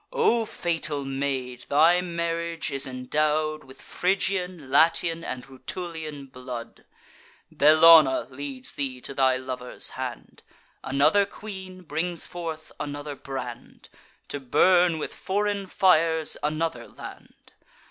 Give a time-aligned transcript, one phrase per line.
[0.11, 6.85] O fatal maid, thy marriage is endow'd With Phrygian, Latian, and Rutulian blood!
[7.55, 10.41] Bellona leads thee to thy lover's hand;
[10.83, 13.89] Another queen brings forth another brand,
[14.29, 17.51] To burn with foreign fires another land!